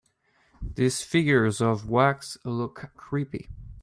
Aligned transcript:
These 0.63 1.03
figures 1.03 1.61
of 1.61 1.87
wax 1.87 2.35
look 2.43 2.89
creepy. 2.97 3.51